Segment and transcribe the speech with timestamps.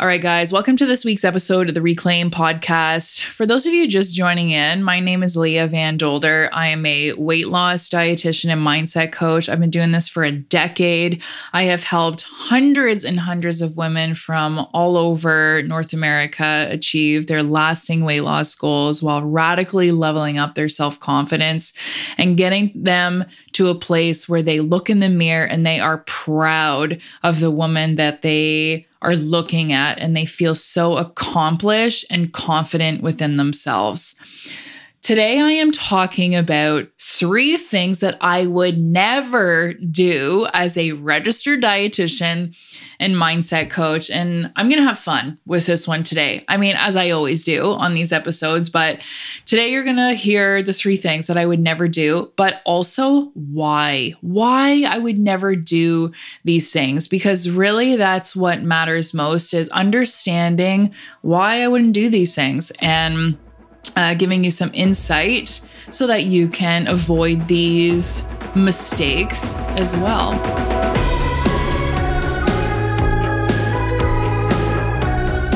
[0.00, 3.20] All right, guys, welcome to this week's episode of the Reclaim podcast.
[3.20, 6.48] For those of you just joining in, my name is Leah Van Dolder.
[6.52, 9.48] I am a weight loss dietitian and mindset coach.
[9.48, 11.20] I've been doing this for a decade.
[11.52, 17.42] I have helped hundreds and hundreds of women from all over North America achieve their
[17.42, 21.72] lasting weight loss goals while radically leveling up their self confidence
[22.16, 23.24] and getting them
[23.54, 27.50] to a place where they look in the mirror and they are proud of the
[27.50, 34.16] woman that they are looking at and they feel so accomplished and confident within themselves.
[35.08, 41.62] Today, I am talking about three things that I would never do as a registered
[41.62, 42.54] dietitian
[43.00, 44.10] and mindset coach.
[44.10, 46.44] And I'm going to have fun with this one today.
[46.46, 49.00] I mean, as I always do on these episodes, but
[49.46, 53.30] today you're going to hear the three things that I would never do, but also
[53.30, 54.12] why.
[54.20, 56.12] Why I would never do
[56.44, 62.34] these things because really that's what matters most is understanding why I wouldn't do these
[62.34, 63.38] things and
[63.96, 70.32] uh, giving you some insight so that you can avoid these mistakes as well.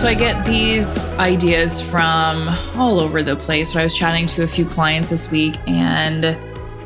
[0.00, 4.44] So I get these ideas from all over the place, but I was chatting to
[4.44, 6.38] a few clients this week and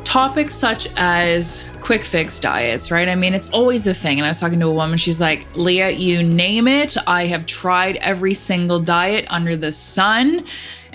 [0.03, 3.07] topics such as quick fix diets, right?
[3.07, 4.19] I mean, it's always a thing.
[4.19, 6.97] And I was talking to a woman, she's like, Leah, you name it.
[7.07, 10.45] I have tried every single diet under the sun.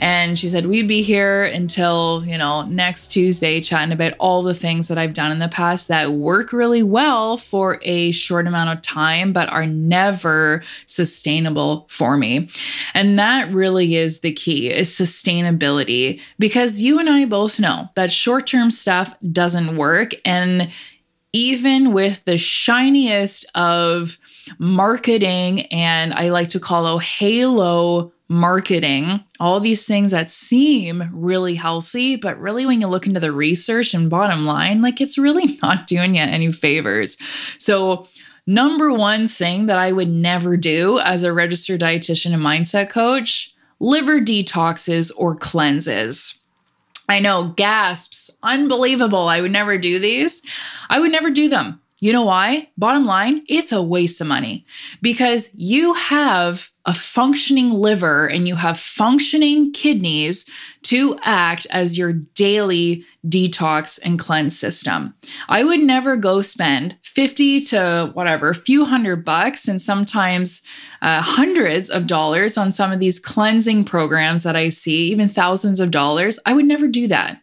[0.01, 4.55] And she said, We'd be here until, you know, next Tuesday chatting about all the
[4.55, 8.71] things that I've done in the past that work really well for a short amount
[8.71, 12.49] of time, but are never sustainable for me.
[12.95, 18.11] And that really is the key is sustainability because you and I both know that
[18.11, 20.13] short term stuff doesn't work.
[20.25, 20.71] And
[21.33, 24.19] even with the shiniest of
[24.59, 31.57] marketing and I like to call a halo marketing, all these things that seem really
[31.57, 35.59] healthy, but really when you look into the research and bottom line, like it's really
[35.63, 37.17] not doing you any favors.
[37.59, 38.07] So,
[38.47, 43.55] number one thing that I would never do as a registered dietitian and mindset coach
[43.81, 46.41] liver detoxes or cleanses.
[47.09, 49.27] I know, gasps, unbelievable.
[49.27, 50.43] I would never do these.
[50.89, 51.81] I would never do them.
[51.99, 52.69] You know why?
[52.79, 54.65] Bottom line, it's a waste of money
[55.03, 60.49] because you have a functioning liver and you have functioning kidneys
[60.83, 65.15] to act as your daily detox and cleanse system.
[65.49, 70.63] I would never go spend 50 to whatever, a few hundred bucks and sometimes
[71.03, 75.81] uh, hundreds of dollars on some of these cleansing programs that I see, even thousands
[75.81, 76.39] of dollars.
[76.47, 77.43] I would never do that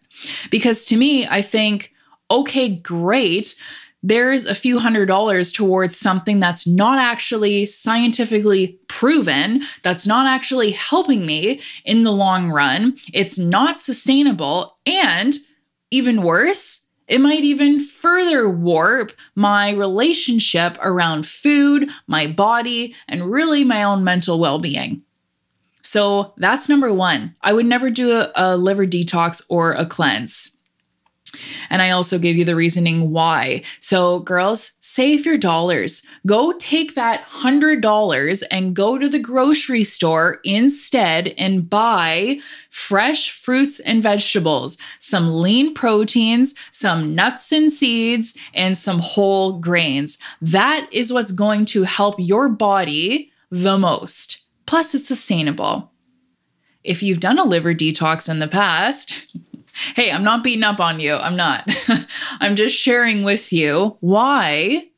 [0.50, 1.94] because to me, I think,
[2.32, 3.56] okay, great
[4.04, 10.72] there's a few hundred dollars towards something that's not actually scientifically proven, that's not actually
[10.72, 12.96] helping me in the long run.
[13.14, 14.78] It's not sustainable.
[14.86, 15.36] And
[15.90, 23.64] even worse, it might even further warp my relationship around food, my body, and really
[23.64, 25.04] my own mental well being.
[25.82, 27.36] So that's number one.
[27.42, 30.57] I would never do a, a liver detox or a cleanse.
[31.70, 33.64] And I also gave you the reasoning why.
[33.80, 36.06] So, girls, save your dollars.
[36.26, 42.40] Go take that $100 and go to the grocery store instead and buy
[42.70, 50.18] fresh fruits and vegetables, some lean proteins, some nuts and seeds, and some whole grains.
[50.42, 54.46] That is what's going to help your body the most.
[54.66, 55.92] Plus, it's sustainable.
[56.84, 59.28] If you've done a liver detox in the past,
[59.96, 61.16] Hey, I'm not beating up on you.
[61.16, 61.68] I'm not.
[62.40, 64.90] I'm just sharing with you why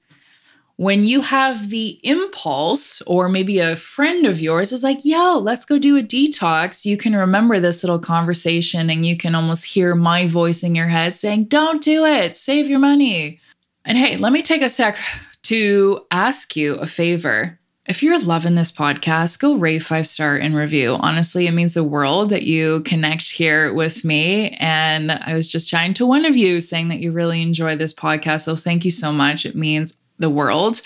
[0.80, 5.66] when you have the impulse, or maybe a friend of yours is like, yo, let's
[5.66, 9.94] go do a detox, you can remember this little conversation and you can almost hear
[9.94, 13.42] my voice in your head saying, don't do it, save your money.
[13.84, 14.96] And hey, let me take a sec
[15.44, 17.59] to ask you a favor.
[17.90, 20.96] If you're loving this podcast, go rate five star and review.
[21.00, 24.50] Honestly, it means the world that you connect here with me.
[24.60, 27.92] And I was just chatting to one of you saying that you really enjoy this
[27.92, 28.42] podcast.
[28.42, 29.44] So thank you so much.
[29.44, 30.82] It means the world.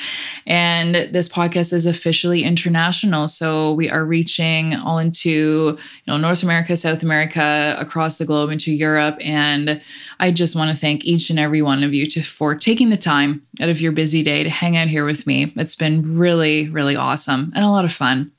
[0.45, 3.27] And this podcast is officially international.
[3.27, 5.77] So we are reaching all into, you
[6.07, 9.18] know, North America, South America, across the globe into Europe.
[9.19, 9.81] And
[10.19, 12.97] I just want to thank each and every one of you to, for taking the
[12.97, 15.51] time out of your busy day to hang out here with me.
[15.56, 18.31] It's been really, really awesome and a lot of fun.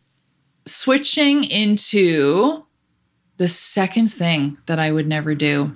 [0.67, 2.65] Switching into
[3.37, 5.75] the second thing that I would never do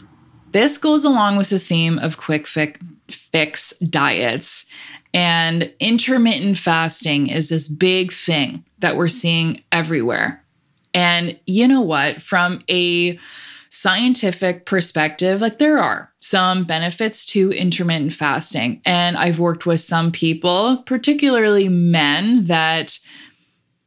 [0.52, 4.66] This goes along with the theme of quick fix diets.
[5.14, 10.44] And intermittent fasting is this big thing that we're seeing everywhere.
[10.94, 12.20] And you know what?
[12.20, 13.18] From a
[13.70, 18.80] scientific perspective, like there are some benefits to intermittent fasting.
[18.84, 22.98] And I've worked with some people, particularly men, that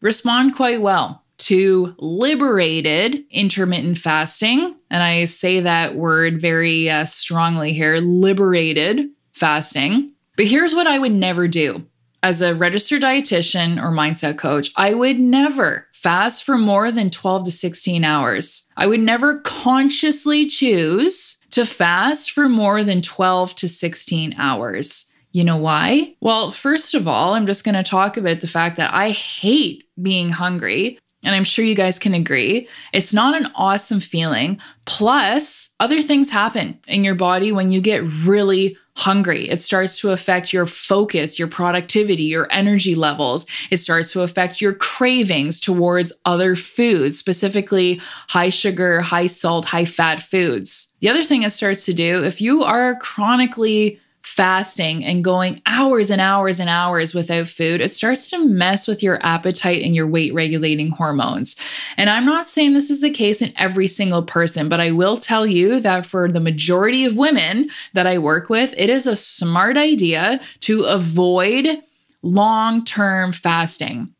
[0.01, 4.75] respond quite well to liberated intermittent fasting.
[4.89, 10.13] And I say that word very uh, strongly here liberated fasting.
[10.37, 11.85] But here's what I would never do
[12.23, 17.45] as a registered dietitian or mindset coach I would never fast for more than 12
[17.45, 18.67] to 16 hours.
[18.75, 25.11] I would never consciously choose to fast for more than 12 to 16 hours.
[25.31, 26.15] You know why?
[26.19, 29.85] Well, first of all, I'm just going to talk about the fact that I hate
[30.01, 30.99] being hungry.
[31.23, 32.67] And I'm sure you guys can agree.
[32.93, 34.59] It's not an awesome feeling.
[34.85, 39.49] Plus, other things happen in your body when you get really hungry.
[39.49, 43.45] It starts to affect your focus, your productivity, your energy levels.
[43.69, 49.85] It starts to affect your cravings towards other foods, specifically high sugar, high salt, high
[49.85, 50.93] fat foods.
[50.99, 56.09] The other thing it starts to do, if you are chronically fasting and going hours
[56.09, 60.07] and hours and hours without food, it starts to mess with your appetite and your
[60.07, 61.55] weight regulating hormones.
[61.97, 65.17] And I'm not saying this is the case in every single person, but I will
[65.17, 69.15] tell you that for the majority of women that I work with, it is a
[69.15, 71.81] smart idea to avoid
[72.21, 74.13] long term fasting.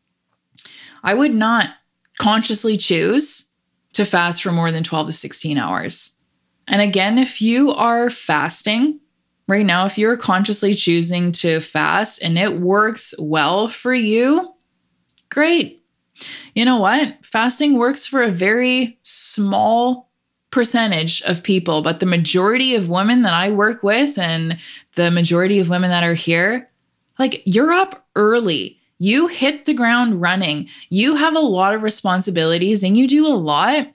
[1.04, 1.70] I would not
[2.18, 3.52] consciously choose
[3.92, 6.18] to fast for more than 12 to 16 hours.
[6.68, 9.00] And again, if you are fasting
[9.48, 14.54] right now, if you're consciously choosing to fast and it works well for you,
[15.30, 15.84] great.
[16.54, 17.24] You know what?
[17.24, 20.10] Fasting works for a very small
[20.50, 24.58] percentage of people, but the majority of women that I work with and
[24.94, 26.70] the majority of women that are here,
[27.18, 28.78] like you're up early.
[28.98, 30.68] You hit the ground running.
[30.88, 33.88] You have a lot of responsibilities and you do a lot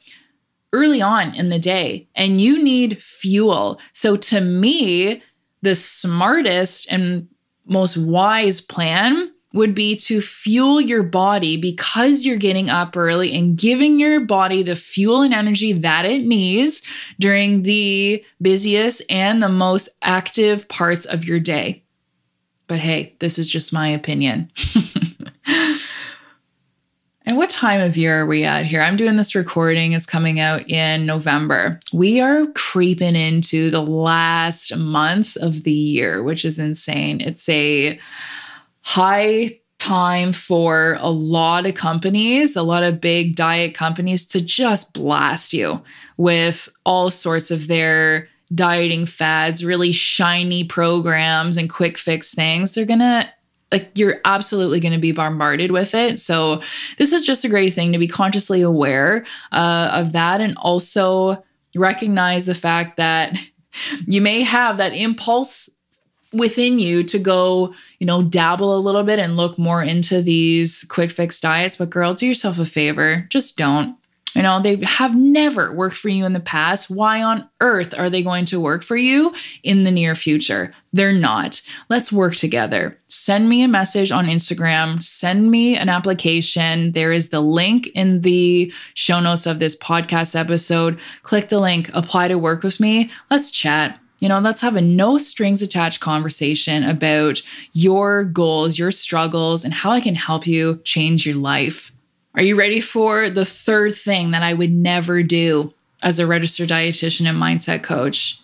[0.74, 3.80] early on in the day and you need fuel.
[3.94, 5.24] So to me,
[5.62, 7.28] the smartest and
[7.66, 13.58] most wise plan would be to fuel your body because you're getting up early and
[13.58, 16.82] giving your body the fuel and energy that it needs
[17.20, 21.84] during the busiest and the most active parts of your day.
[22.68, 24.52] But hey, this is just my opinion.
[27.28, 28.80] And what time of year are we at here?
[28.80, 31.78] I'm doing this recording, it's coming out in November.
[31.92, 37.20] We are creeping into the last month of the year, which is insane.
[37.20, 38.00] It's a
[38.80, 44.94] high time for a lot of companies, a lot of big diet companies to just
[44.94, 45.82] blast you
[46.16, 52.74] with all sorts of their dieting fads, really shiny programs and quick fix things.
[52.74, 53.30] They're going to
[53.72, 56.20] like you're absolutely going to be bombarded with it.
[56.20, 56.62] So
[56.98, 61.44] this is just a great thing to be consciously aware uh, of that and also
[61.76, 63.38] recognize the fact that
[64.06, 65.70] you may have that impulse
[66.34, 70.86] within you to go, you know, dabble a little bit and look more into these
[70.90, 71.78] quick fix diets.
[71.78, 73.26] But girl, do yourself a favor.
[73.30, 73.98] Just don't.
[74.38, 76.92] You know, they have never worked for you in the past.
[76.92, 80.76] Why on earth are they going to work for you in the near future?
[80.94, 81.64] They're not.
[81.90, 83.00] Let's work together.
[83.08, 86.92] Send me a message on Instagram, send me an application.
[86.92, 91.00] There is the link in the show notes of this podcast episode.
[91.24, 93.10] Click the link, apply to work with me.
[93.32, 94.00] Let's chat.
[94.20, 97.42] You know, let's have a no strings attached conversation about
[97.74, 101.92] your goals, your struggles, and how I can help you change your life.
[102.38, 106.70] Are you ready for the third thing that I would never do as a registered
[106.70, 108.40] dietitian and mindset coach?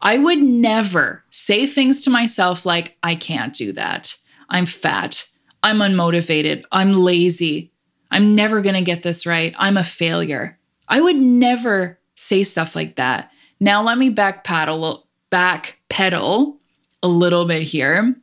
[0.00, 4.16] I would never say things to myself like, I can't do that.
[4.48, 5.28] I'm fat.
[5.64, 6.64] I'm unmotivated.
[6.70, 7.72] I'm lazy.
[8.12, 9.52] I'm never going to get this right.
[9.58, 10.56] I'm a failure.
[10.86, 13.32] I would never say stuff like that.
[13.58, 16.60] Now let me back paddle back pedal
[17.02, 18.14] a little bit here.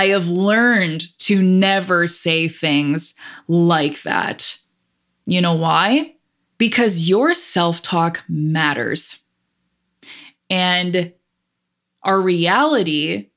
[0.00, 3.14] I have learned to never say things
[3.48, 4.56] like that.
[5.26, 6.14] You know why?
[6.56, 9.22] Because your self talk matters.
[10.48, 11.12] And
[12.02, 13.28] our reality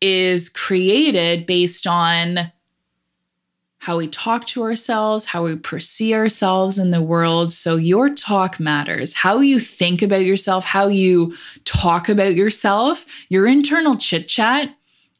[0.00, 2.50] is created based on
[3.78, 7.52] how we talk to ourselves, how we perceive ourselves in the world.
[7.52, 9.14] So, your talk matters.
[9.14, 14.74] How you think about yourself, how you talk about yourself, your internal chit chat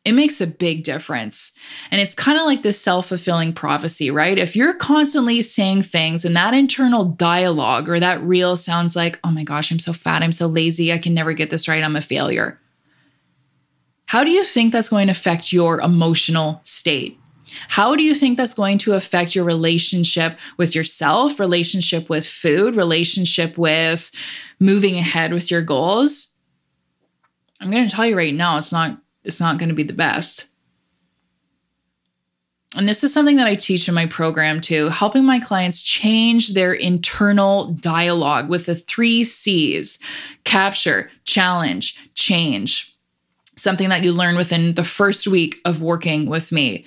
[0.04, 1.52] it makes a big difference.
[1.90, 4.38] And it's kind of like this self fulfilling prophecy, right?
[4.38, 9.30] If you're constantly saying things and that internal dialogue or that reel sounds like, oh
[9.30, 11.96] my gosh, I'm so fat, I'm so lazy, I can never get this right, I'm
[11.96, 12.60] a failure.
[14.06, 17.18] How do you think that's going to affect your emotional state?
[17.68, 22.76] How do you think that's going to affect your relationship with yourself, relationship with food,
[22.76, 24.10] relationship with
[24.60, 26.34] moving ahead with your goals?
[27.60, 29.92] I'm going to tell you right now, it's not it's not going to be the
[29.92, 30.48] best.
[32.76, 36.54] And this is something that I teach in my program too, helping my clients change
[36.54, 40.00] their internal dialogue with the three C's
[40.44, 42.96] capture, challenge, change.
[43.56, 46.84] Something that you learn within the first week of working with me.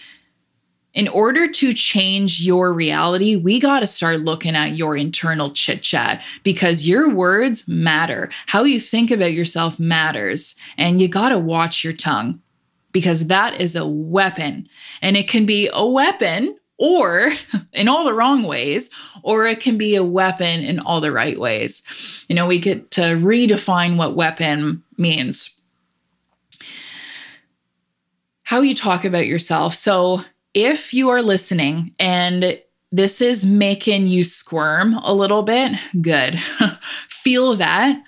[0.97, 5.83] In order to change your reality, we got to start looking at your internal chit
[5.83, 8.31] chat because your words matter.
[8.47, 10.55] How you think about yourself matters.
[10.75, 12.41] And you got to watch your tongue
[12.93, 14.67] because that is a weapon.
[14.99, 17.29] And it can be a weapon or
[17.73, 18.89] in all the wrong ways,
[19.21, 22.25] or it can be a weapon in all the right ways.
[22.27, 25.61] You know, we get to redefine what weapon means.
[28.45, 29.75] How you talk about yourself.
[29.75, 30.23] So,
[30.57, 32.59] if you are listening and
[32.91, 36.39] this is making you squirm a little bit, good.
[37.09, 38.01] Feel that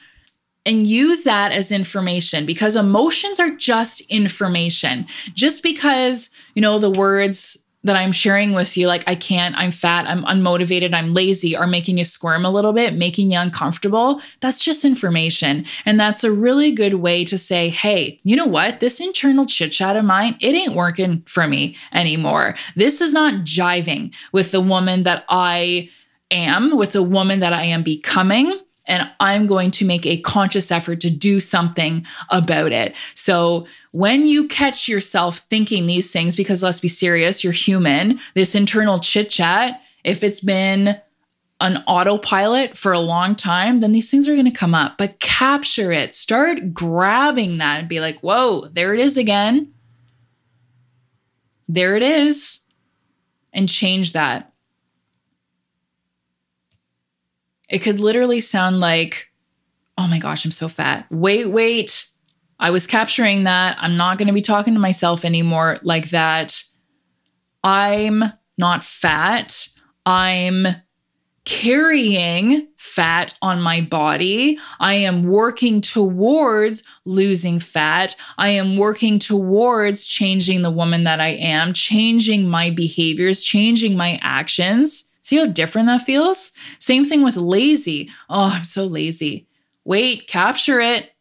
[0.66, 5.06] and use that as information because emotions are just information.
[5.36, 9.72] Just because, you know, the words that I'm sharing with you, like I can't, I'm
[9.72, 14.22] fat, I'm unmotivated, I'm lazy, are making you squirm a little bit, making you uncomfortable,
[14.42, 15.66] that's just information.
[15.86, 18.82] And that's a really good way to say, hey, you know what?
[18.82, 22.56] This internal chit chat of mine, it ain't working for me anymore.
[22.76, 25.90] This is not jiving with the woman that I
[26.32, 28.60] am, with the woman that I am becoming
[28.90, 32.96] and I'm going to make a conscious effort to do something about it.
[33.14, 38.56] So when you catch yourself thinking these things, because let's be serious, you're human, this
[38.56, 41.00] internal chit chat, if it's been
[41.62, 44.98] an autopilot for a long time, then these things are going to come up.
[44.98, 49.74] But capture it, start grabbing that and be like, whoa, there it is again.
[51.68, 52.62] There it is.
[53.54, 54.49] And change that.
[57.70, 59.30] It could literally sound like,
[59.98, 61.06] oh my gosh, I'm so fat.
[61.12, 62.08] Wait, wait.
[62.60, 63.78] I was capturing that.
[63.80, 66.62] I'm not going to be talking to myself anymore like that.
[67.64, 68.24] I'm
[68.58, 69.68] not fat.
[70.06, 70.68] I'm
[71.46, 74.60] carrying fat on my body.
[74.80, 78.16] I am working towards losing fat.
[78.38, 84.20] I am working towards changing the woman that I am, changing my behaviors, changing my
[84.22, 85.09] actions.
[85.30, 86.54] See how different that feels?
[86.80, 88.10] Same thing with lazy.
[88.32, 89.46] Oh, I'm so lazy.
[89.86, 91.12] Wait, capture it.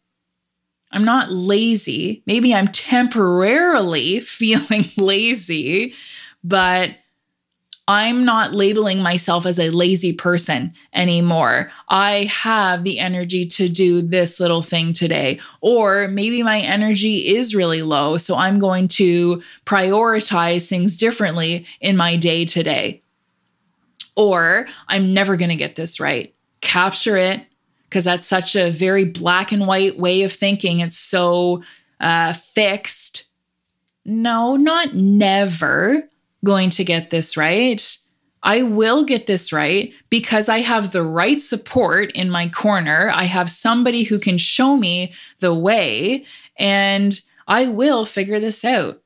[0.90, 2.22] I'm not lazy.
[2.24, 5.92] Maybe I'm temporarily feeling lazy,
[6.42, 6.92] but
[7.86, 11.70] I'm not labeling myself as a lazy person anymore.
[11.90, 15.38] I have the energy to do this little thing today.
[15.60, 18.16] Or maybe my energy is really low.
[18.16, 23.02] So I'm going to prioritize things differently in my day today
[24.18, 26.34] or I'm never going to get this right.
[26.60, 27.46] Capture it
[27.84, 30.80] because that's such a very black and white way of thinking.
[30.80, 31.62] It's so
[32.00, 33.28] uh, fixed.
[34.04, 36.08] No, not never
[36.44, 37.96] going to get this right.
[38.42, 43.10] I will get this right because I have the right support in my corner.
[43.14, 46.24] I have somebody who can show me the way,
[46.56, 49.00] and I will figure this out.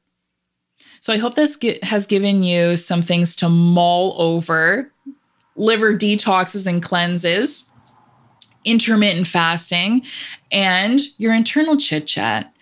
[1.00, 4.91] So I hope this has given you some things to mull over
[5.56, 7.70] liver detoxes and cleanses,
[8.64, 10.02] intermittent fasting,
[10.50, 12.54] and your internal chit chat.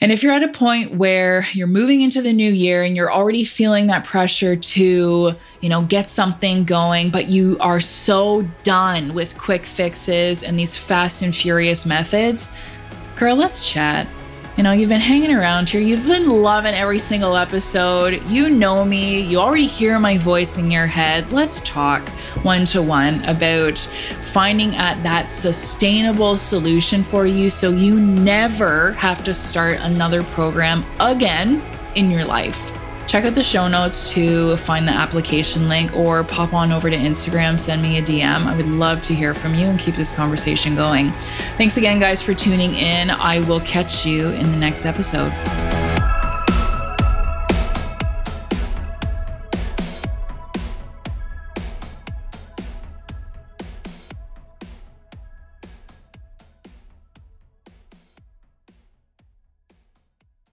[0.00, 3.10] And if you're at a point where you're moving into the new year and you're
[3.10, 9.14] already feeling that pressure to, you know, get something going, but you are so done
[9.14, 12.50] with quick fixes and these fast and furious methods,
[13.16, 14.06] girl, let's chat.
[14.56, 18.22] You know, you've been hanging around here, you've been loving every single episode.
[18.24, 21.30] You know me, you already hear my voice in your head.
[21.30, 22.08] Let's talk
[22.40, 29.22] one to one about finding at that sustainable solution for you so you never have
[29.24, 31.62] to start another program again
[31.94, 32.65] in your life.
[33.06, 36.96] Check out the show notes to find the application link or pop on over to
[36.96, 38.46] Instagram, send me a DM.
[38.46, 41.12] I would love to hear from you and keep this conversation going.
[41.56, 43.10] Thanks again, guys, for tuning in.
[43.10, 45.32] I will catch you in the next episode.